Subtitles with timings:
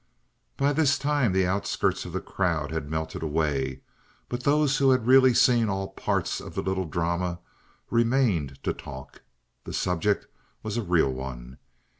[0.57, 3.81] By this time the outskirts of the crowd had melted away;
[4.29, 7.37] but those who had really seen all parts of the little drama
[7.91, 9.21] remained to talk.
[9.63, 10.25] The subject
[10.63, 11.59] was a real one.